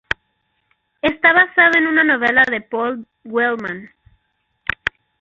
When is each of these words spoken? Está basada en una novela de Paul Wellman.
Está 1.03 1.31
basada 1.31 1.77
en 1.77 1.85
una 1.85 2.03
novela 2.03 2.41
de 2.49 2.59
Paul 2.61 3.05
Wellman. 3.23 3.91